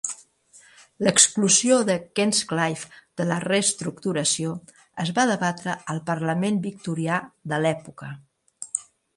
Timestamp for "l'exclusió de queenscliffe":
1.07-3.03